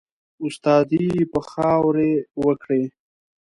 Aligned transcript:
استادي 0.47 1.07
به 1.31 1.41
خاوري 1.49 2.13
وکړې 2.45 2.83